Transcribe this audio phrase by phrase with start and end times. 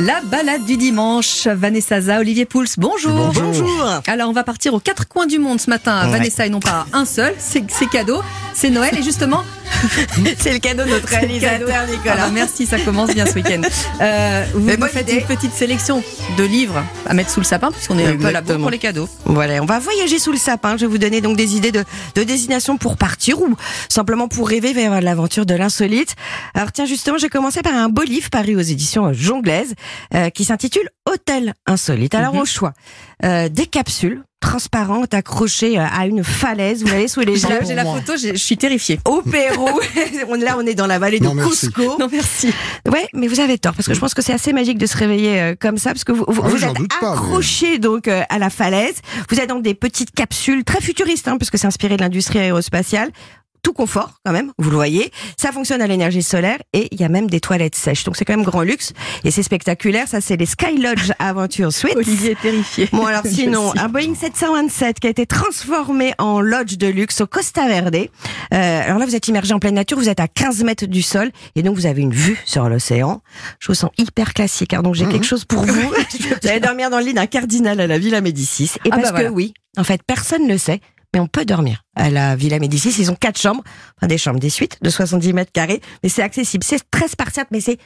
[0.00, 1.48] La balade du dimanche.
[1.48, 3.32] Vanessa Za, Olivier Pouls, bonjour.
[3.34, 4.00] Bonjour.
[4.06, 6.06] Alors, on va partir aux quatre coins du monde ce matin.
[6.06, 6.12] Ouais.
[6.18, 7.34] Vanessa et non pas un seul.
[7.38, 8.22] C'est c'est cadeau.
[8.54, 9.42] C'est Noël et justement.
[10.38, 11.66] C'est le cadeau de notre c'est le cadeau.
[11.66, 12.28] réalisateur Ah bah, Nicolas.
[12.32, 13.60] merci, ça commence bien ce week-end.
[14.00, 15.20] Euh, vous nous faites idée.
[15.20, 16.02] une petite sélection
[16.36, 19.08] de livres à mettre sous le sapin puisqu'on est un peu pour les cadeaux.
[19.26, 20.76] Voilà, on va voyager sous le sapin.
[20.76, 21.84] Je vais vous donner donc des idées de,
[22.16, 23.54] de destination pour partir ou
[23.88, 26.16] simplement pour rêver vers l'aventure de l'insolite.
[26.54, 29.74] Alors tiens, justement, j'ai commencé par un beau livre paru aux éditions Jonglaises
[30.14, 32.14] euh, qui s'intitule Hôtel insolite.
[32.14, 32.40] Alors Mhm.
[32.40, 32.72] au choix,
[33.24, 36.82] euh, des capsules transparentes accrochées euh, à une falaise.
[36.84, 39.00] Vous l'avez sous les la, j'ai la photo, je suis terrifiée.
[39.04, 39.68] Au Pérou.
[40.28, 41.72] On- Là, on est dans la vallée de Non, merci.
[41.72, 41.98] Cusco.
[41.98, 42.52] Non, merci.
[42.86, 44.96] Ouais, mais vous avez tort parce que je pense que c'est assez magique de se
[44.96, 48.22] réveiller euh, comme ça parce que vous, vous, Ah vous êtes mais- accroché donc euh,
[48.28, 48.96] à la falaise.
[49.30, 52.38] Vous êtes dans des petites capsules très futuristes hein, parce que c'est inspiré de l'industrie
[52.38, 53.10] aérospatiale.
[53.62, 55.10] Tout confort quand même, vous le voyez.
[55.36, 58.04] Ça fonctionne à l'énergie solaire et il y a même des toilettes sèches.
[58.04, 58.92] Donc c'est quand même grand luxe
[59.24, 60.08] et c'est spectaculaire.
[60.08, 61.96] Ça c'est les Sky Lodge Aventure Suite.
[61.96, 62.88] Olivier est terrifié.
[62.92, 67.26] Bon alors sinon, un Boeing 727 qui a été transformé en lodge de luxe au
[67.26, 67.96] Costa Verde.
[67.96, 71.02] Euh, alors là, vous êtes immergé en pleine nature, vous êtes à 15 mètres du
[71.02, 73.22] sol et donc vous avez une vue sur l'océan.
[73.58, 75.72] Je vous sens hyper classique, hein, donc j'ai quelque chose pour vous.
[76.42, 78.72] vous allez dormir dans le lit d'un cardinal à la Villa Médicis.
[78.84, 79.28] Et Ah bah parce voilà.
[79.28, 80.80] que oui, en fait, personne ne sait.
[81.20, 82.94] On peut dormir à la Villa Médicis.
[82.98, 83.62] Ils ont quatre chambres,
[83.96, 85.80] enfin des chambres, des suites de 70 mètres carrés.
[86.02, 86.64] Mais c'est accessible.
[86.64, 87.78] C'est très spartiate, mais c'est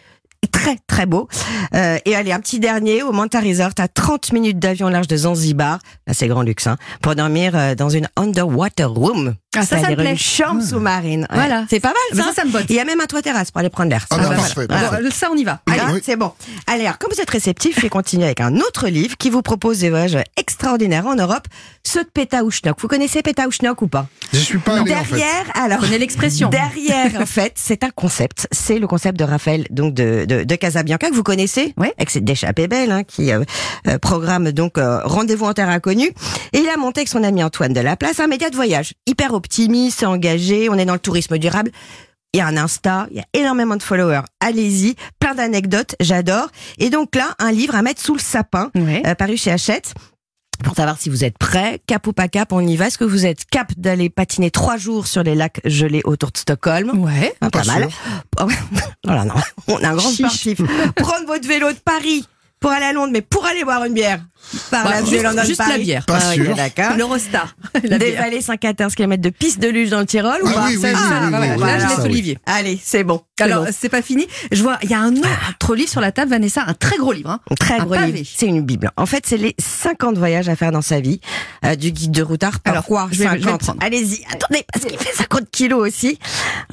[0.51, 1.29] très très beau.
[1.75, 5.17] Euh, et allez, un petit dernier au Manta Resort à 30 minutes d'avion large de
[5.17, 5.79] Zanzibar.
[6.07, 9.35] Là, c'est grand luxe, hein, pour dormir euh, dans une underwater room.
[9.55, 10.13] Ah, ça, ça me plaît.
[10.13, 11.23] une chambre sous-marine.
[11.31, 11.37] Ouais.
[11.37, 11.65] Voilà.
[11.69, 12.29] C'est pas mal, Mais ça.
[12.29, 12.65] ça, ça me botte.
[12.71, 14.07] Il y a même un toit terrasse pour aller prendre l'air.
[14.11, 15.01] Ah Ça, bah, parfait, Voilà.
[15.31, 15.61] on y va.
[15.71, 16.01] Allez, Oui.
[16.03, 16.33] c'est bon.
[16.67, 19.43] Allez, alors, comme vous êtes réceptif, je vais continuer avec un autre livre qui vous
[19.43, 21.47] propose des voyages extraordinaires en Europe,
[21.85, 22.81] ceux de Pétaouchnok.
[22.81, 24.07] Vous connaissez Pétaouchnok ou pas?
[24.33, 25.17] Je suis pas allé en fait.
[25.17, 26.49] Derrière, alors, Connais l'expression.
[26.49, 28.49] Derrière, en fait, c'est un concept.
[28.53, 31.75] C'est le concept de Raphaël, donc de, de, de Casabianca, que vous connaissez.
[31.77, 31.93] Ouais.
[31.99, 33.43] Avec cette d'échappée belle, hein, qui euh,
[33.89, 36.11] euh, programme donc euh, Rendez-vous en terre inconnue.
[36.53, 38.95] Et il a monté avec son ami Antoine de la Place un média de voyage.
[39.07, 40.69] Hyper optimiste, engagé.
[40.71, 41.73] On est dans le tourisme durable.
[42.33, 44.23] Il y a un Insta, il y a énormément de followers.
[44.41, 46.49] Allez-y, plein d'anecdotes, j'adore.
[46.79, 49.03] Et donc là, un livre à mettre sous le sapin, Ouais.
[49.05, 49.93] euh, paru chez Hachette.
[50.65, 52.87] Pour savoir si vous êtes prêt, cap ou pas cap, on y va.
[52.87, 56.39] Est-ce que vous êtes cap d'aller patiner trois jours sur les lacs gelés autour de
[56.39, 56.91] Stockholm?
[57.01, 57.35] Ouais.
[57.41, 57.91] Hein, Pas, Pas mal.
[57.91, 57.99] sûr.
[58.41, 58.47] Oh,
[59.05, 59.35] voilà, non.
[59.67, 60.19] On est un grand Chiche.
[60.27, 60.59] sportif.
[60.97, 62.27] Prendre votre vélo de Paris
[62.63, 64.21] pour aller à Londres, mais pour aller boire une bière.
[64.73, 65.71] Par Bah, la juste- London juste Paris.
[65.73, 66.05] la bière.
[66.07, 66.55] Pas Ah, sûr.
[66.97, 67.55] L'Eurostar.
[67.75, 67.99] La bière.
[67.99, 70.99] Dévaler 114 km de piste de luge dans le Tyrol ou Ah pas oui, voilà,
[70.99, 72.05] là, je laisse oui.
[72.07, 72.39] Olivier.
[72.47, 73.23] Allez, c'est bon.
[73.41, 73.71] Alors, bon.
[73.77, 74.27] c'est pas fini.
[74.51, 77.13] Je vois, il y a un autre livre sur la table, Vanessa, un très gros
[77.13, 77.31] livre.
[77.31, 77.41] Hein.
[77.59, 78.13] Très un gros pavé.
[78.13, 78.29] livre.
[78.35, 78.91] C'est une bible.
[78.97, 81.21] En fait, c'est les 50 voyages à faire dans sa vie
[81.65, 82.55] euh, du guide de routard.
[82.65, 83.79] Alors, Pourquoi je vais- je vais le 50 prendre.
[83.83, 84.25] Allez-y.
[84.33, 86.19] Attendez, parce qu'il fait 50 kilos aussi.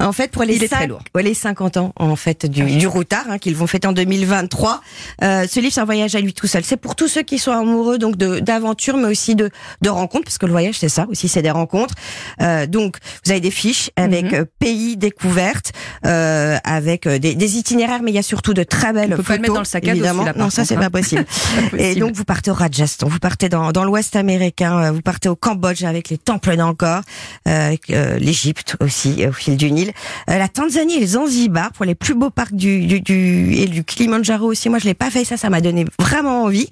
[0.00, 1.02] En fait, pour les, Il est très lourd.
[1.16, 4.80] les 50 ans en fait du, du routard hein, qu'ils vont fêter en 2023.
[5.22, 6.62] Euh, ce livre, un voyage à lui tout seul.
[6.64, 9.50] C'est pour tous ceux qui sont amoureux donc d'aventure, mais aussi de
[9.82, 11.94] de rencontres, parce que le voyage, c'est ça aussi, c'est des rencontres.
[12.42, 14.34] Euh, donc, vous avez des fiches avec Mhm.
[14.34, 15.72] euh, pays découvertes,
[16.06, 19.22] euh, avec des, des itinéraires, mais il y a surtout de très belles On peut
[19.22, 19.36] pas photos.
[19.36, 20.80] le mettre dans le sac à dos, par non, ça c'est hein.
[20.86, 21.24] pas possible.
[21.70, 25.28] Pas Et donc vous partez au Rajasthan, vous partez dans, dans l'Ouest américain, vous partez
[25.28, 27.00] au Cambodge avec les temples d'Angkor,
[27.48, 27.76] euh,
[28.18, 29.92] l'Égypte aussi au fil du Nil,
[30.28, 33.84] la Tanzanie et le Zanzibar pour les plus beaux parcs du, du, du et du
[33.84, 34.68] Kilimanjaro aussi.
[34.68, 36.68] Moi je l'ai pas fait, ça ça m'a donné vraiment envie.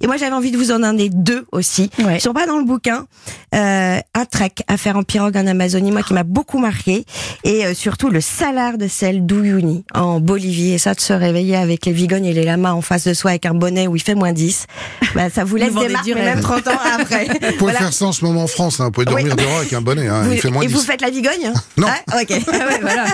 [0.00, 1.90] Et moi j'avais envie de vous en donner deux aussi.
[2.00, 2.16] Ouais.
[2.16, 3.06] Ils sont pas dans le bouquin.
[3.54, 7.04] Euh, un trek à faire en pirogue en Amazonie, moi qui m'a beaucoup marqué,
[7.44, 10.72] et euh, surtout le salar de sel d'Uyuni en Bolivie.
[10.72, 13.30] Et ça de se réveiller avec les vigognes et les lamas en face de soi
[13.30, 14.66] avec un bonnet où il fait moins 10,
[15.14, 16.24] bah, ça vous laisse des marques, mais rêve.
[16.36, 17.24] même 30 ans après.
[17.26, 17.78] Vous pouvez Voilà.
[17.78, 18.86] faire ça en ce moment en France, hein.
[18.86, 19.44] vous pouvez dormir Oui.
[19.44, 20.22] dehors avec un bonnet, hein.
[20.22, 20.74] Vous- il fait moins et 10.
[20.74, 21.86] vous faites la vigogne Non.
[22.10, 22.32] Ah, ok.
[22.52, 23.04] Ah ouais, voilà.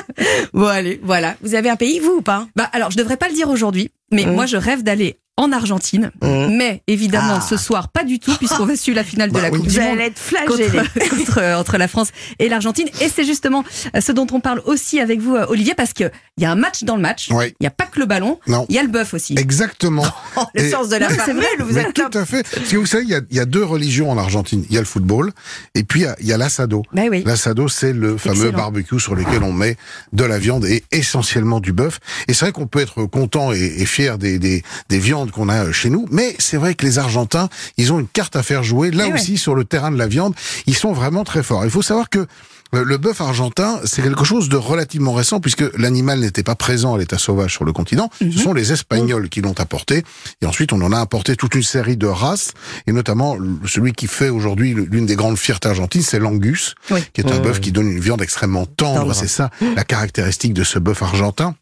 [0.54, 1.34] bon allez, voilà.
[1.42, 2.46] Vous avez un pays vous ou pas?
[2.56, 4.32] Bah alors, je devrais pas le dire aujourd'hui, mais Mm.
[4.32, 6.56] moi je rêve d'aller en Argentine, Mm.
[6.56, 7.40] mais évidemment Ah.
[7.40, 9.58] ce soir pas du tout puisqu'on va suivre la finale de Bah la oui.
[9.60, 9.98] Coupe du Monde.
[10.00, 10.20] être.
[10.46, 12.88] Contre, contre, euh, entre la France et l'Argentine.
[13.00, 13.64] Et c'est justement
[13.96, 16.56] euh, ce dont on parle aussi avec vous, euh, Olivier, parce qu'il y a un
[16.56, 17.28] match dans le match.
[17.30, 17.54] Il Oui.
[17.60, 18.38] n'y a pas que le ballon,
[18.68, 19.34] il y a le bœuf aussi.
[19.38, 20.04] Exactement.
[20.36, 22.46] Oh, le Et- sens de la c'est vrai, vous êtes tout à fait.
[22.54, 24.64] Parce que vous savez, il y a, il y a deux religions en Argentine.
[24.68, 25.32] Il y a le football
[25.74, 26.82] et puis il y a, a l'assado.
[26.92, 27.22] Bah oui.
[27.26, 29.76] L'assado, c'est le fameux barbecue sur lequel on met
[30.12, 31.98] de la viande et essentiellement du bœuf.
[32.28, 35.48] Et c'est vrai qu'on peut être content et, et fier des, des, des viandes qu'on
[35.48, 38.62] a chez nous, mais c'est vrai que les Argentins, ils ont une carte à faire
[38.62, 38.90] jouer.
[38.90, 39.14] Là Eh ouais.
[39.20, 40.34] aussi, sur le terrain de la viande,
[40.66, 41.64] ils sont vraiment très forts.
[41.64, 42.26] Il faut savoir que
[42.74, 46.94] euh, le bœuf argentin, c'est quelque chose de relativement récent puisque l'animal n'était pas présent
[46.94, 48.10] à l'état sauvage sur le continent.
[48.20, 48.32] Mhm.
[48.32, 50.04] Ce sont les Espagnols qui l'ont apporté.
[50.42, 52.52] Et ensuite, on en a apporté toute une série de races.
[52.86, 57.00] Et notamment, celui qui fait aujourd'hui l'une des grandes fiertés argentines, c'est l'angus, Oui.
[57.14, 57.42] qui est un Mmh.
[57.42, 59.00] bœuf qui donne une viande extrêmement tendre.
[59.00, 59.14] Tendre.
[59.14, 61.54] C'est ça, la caractéristique de ce bœuf argentin.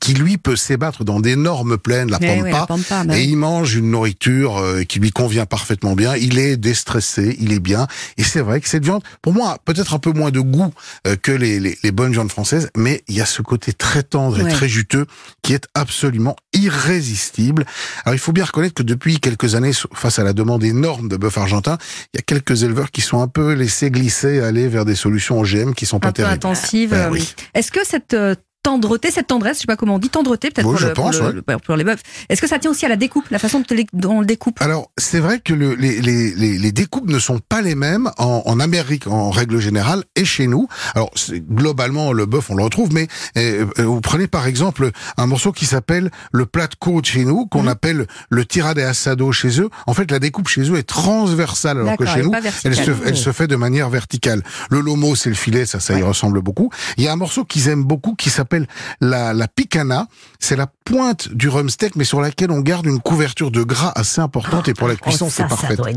[0.00, 3.22] Qui lui peut s'ébattre dans d'énormes plaines, la Eh pampa, ouais, la pampa, bah et
[3.24, 6.14] il mange une nourriture euh, qui lui convient parfaitement bien.
[6.16, 7.86] Il est déstressé, il est bien.
[8.16, 10.72] Et c'est vrai que cette viande, pour moi, a peut-être un peu moins de goût
[11.06, 14.02] euh, que les, les, les bonnes viandes françaises, mais il y a ce côté très
[14.02, 14.50] tendre et Ouais.
[14.52, 15.06] très juteux
[15.42, 17.64] qui est absolument irrésistible.
[18.04, 21.16] Alors il faut bien reconnaître que depuis quelques années, face à la demande énorme de
[21.16, 21.78] bœuf argentin,
[22.14, 25.40] il y a quelques éleveurs qui sont un peu laissés glisser, aller vers des solutions
[25.40, 26.34] OGM qui sont pas un peu terribles.
[26.34, 26.90] intensive.
[26.90, 27.34] Ben oui.
[27.54, 28.34] Est-ce que cette euh,
[28.68, 30.92] tendreté, cette tendresse, je sais pas comment on dit, tendreté peut-être Oui, pour, je le-
[30.92, 31.32] pour pense, le- ouais.
[31.32, 31.96] le- pour les bœufs,
[32.28, 33.62] est-ce que ça tient aussi à la découpe, la façon
[33.94, 34.60] dont on le découpe?
[34.60, 38.10] Alors, c'est vrai que le- les, les, les, les découpes ne sont pas les mêmes
[38.18, 40.68] en, en Amérique en règle générale et chez nous.
[40.94, 41.10] Alors,
[41.50, 45.52] globalement, le bœuf, on le retrouve, mais euh, euh, vous prenez par exemple un morceau
[45.52, 47.68] qui s'appelle le plat de côte chez nous, qu'on Mhm.
[47.68, 49.70] appelle le tira de asado chez eux.
[49.86, 52.32] En fait, la découpe chez eux est transversale, alors que chez nous,
[52.64, 54.42] elle se, elle se fait de manière verticale.
[54.70, 56.70] Le lomo, c'est le filet, ça, ça y ressemble beaucoup.
[56.96, 58.57] Il y a un morceau qu'ils aiment beaucoup qui s'appelle
[59.00, 60.06] la, la picana.
[60.40, 64.20] C'est la pointe du rumsteak, mais sur laquelle on garde une couverture de gras assez
[64.20, 65.74] importante et pour la cuisson, Oh, c'est ça, ça parfait.
[65.74, 65.88] être.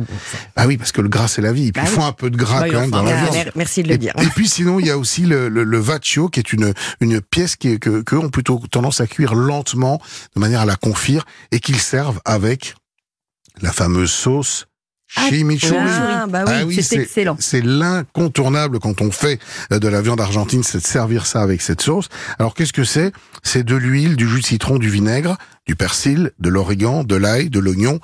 [0.55, 1.67] Ah oui, parce que le gras, c'est la vie.
[1.67, 3.13] Et puis, Bah il faut un peu de gras Bah, quand même dans la un.
[3.13, 3.33] Ah, viande.
[3.45, 4.13] mer- merci de le Et, dire.
[4.21, 7.21] et puis sinon, il y a aussi le, le, le vaccio, qui est une, une
[7.21, 10.01] pièce qui est, que, que ont plutôt tendance à cuire lentement,
[10.35, 12.75] de manière à la confire, et qu'ils servent avec
[13.61, 14.65] la fameuse sauce
[15.15, 15.77] Ah, chimichurri.
[15.79, 16.53] Ah, bah oui.
[16.53, 17.35] Ah oui, c'est excellent.
[17.39, 19.39] C'est l'incontournable quand on fait
[19.71, 22.07] euh, de la viande argentine, c'est de servir ça avec cette sauce.
[22.39, 23.11] Alors qu'est-ce que c'est?
[23.43, 27.49] C'est de l'huile, du jus de citron, du vinaigre, du persil, de l'origan, de l'ail,
[27.49, 27.99] de l'oignon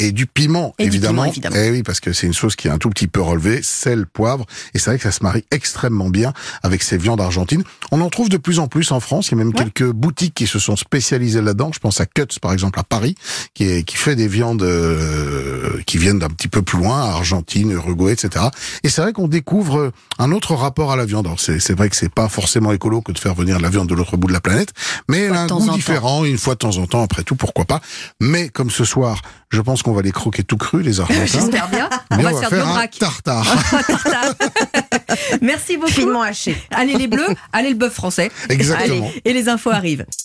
[0.00, 1.22] et du piment, Et du évidemment.
[1.22, 1.56] piment, évidemment.
[1.58, 4.06] Eh oui, parce que c'est une sauce qui est un tout petit peu relevée, sel,
[4.06, 6.32] poivre, et c'est vrai que ça se marie extrêmement bien
[6.62, 7.62] avec ces viandes argentines.
[7.92, 9.28] On en trouve de plus en plus en France.
[9.28, 9.64] Il y a même Ouais.
[9.64, 11.70] quelques boutiques qui se sont spécialisées là-dedans.
[11.72, 13.14] Je pense à Cuts, par exemple, à Paris,
[13.54, 17.70] qui, est, qui fait des viandes euh, qui viennent d'un petit peu plus loin, Argentine,
[17.70, 18.46] Uruguay, etc.
[18.82, 21.26] Et c'est vrai qu'on découvre un autre rapport à la viande.
[21.26, 23.88] Alors c'est vrai que c'est pas forcément écolo que de faire venir de la viande
[23.88, 24.72] de l'autre bout de la planète,
[25.08, 25.72] mais elle a un goût temps.
[25.74, 27.80] différent, une fois de temps en temps, après tout, pourquoi pas.
[28.20, 29.20] Mais comme ce soir,
[29.50, 31.26] je pense qu'on va les croquer tout crus, les Argentins.
[31.26, 31.88] J'espère bien.
[32.10, 32.90] On Mais va se faire, du un vrac.
[32.98, 33.46] tartare.
[35.40, 35.90] Merci beaucoup.
[35.90, 36.56] Finement haché.
[36.70, 38.30] Allez les bleus, allez le bœuf français.
[38.48, 39.06] Exactement.
[39.08, 40.04] Allez, et les infos arrivent.